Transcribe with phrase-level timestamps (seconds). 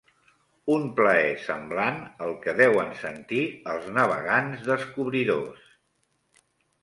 [0.75, 5.69] Un plaer semblant al que deuen sentir els navegants descobridors